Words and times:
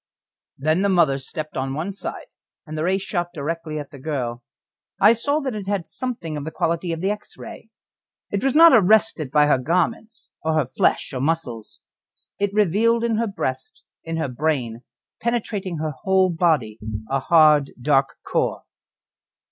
Then 0.57 0.81
the 0.81 0.89
mother 0.89 1.19
stepped 1.19 1.55
on 1.55 1.75
one 1.75 1.91
side, 1.93 2.25
and 2.65 2.75
the 2.75 2.83
ray 2.83 2.97
shot 2.97 3.27
directly 3.35 3.77
at 3.77 3.91
the 3.91 3.99
girl. 3.99 4.41
I 4.99 5.13
saw 5.13 5.39
that 5.41 5.53
it 5.53 5.67
had 5.67 5.85
something 5.85 6.35
of 6.35 6.43
the 6.43 6.49
quality 6.49 6.91
of 6.91 7.01
the 7.01 7.11
X 7.11 7.37
ray. 7.37 7.69
It 8.31 8.43
was 8.43 8.55
not 8.55 8.73
arrested 8.73 9.29
by 9.29 9.45
her 9.45 9.59
garments, 9.59 10.31
or 10.43 10.55
her 10.55 10.65
flesh 10.65 11.13
or 11.13 11.21
muscles. 11.21 11.81
It 12.39 12.51
revealed 12.51 13.03
in 13.03 13.17
her 13.17 13.27
breast, 13.27 13.83
in 14.03 14.17
her 14.17 14.27
brain 14.27 14.81
penetrating 15.21 15.77
her 15.77 15.91
whole 16.01 16.31
body 16.31 16.79
a 17.07 17.19
hard, 17.19 17.69
dark 17.79 18.15
core. 18.25 18.63